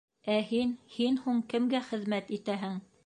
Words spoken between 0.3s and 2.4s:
Ә һин, һин һуң кемгә хеҙмәт